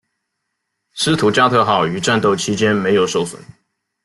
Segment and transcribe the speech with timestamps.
[0.95, 3.39] 斯图加特号于战斗期间没有受损。